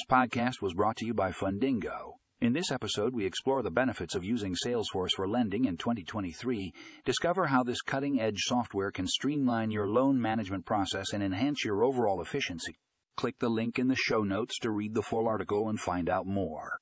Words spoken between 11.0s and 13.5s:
and enhance your overall efficiency. Click the